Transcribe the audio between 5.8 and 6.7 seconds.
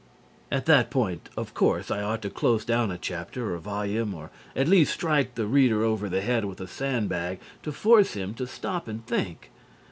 over the head with a